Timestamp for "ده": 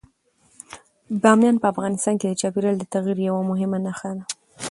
4.17-4.23